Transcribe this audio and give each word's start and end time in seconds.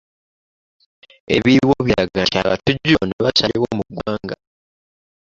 Ebiriwo 1.35 1.75
biraga 1.87 2.19
nti 2.27 2.37
abatujju 2.43 2.93
bano 2.99 3.15
bakyaliwo 3.25 3.67
mu 3.77 3.83
ggwanga. 3.89 4.35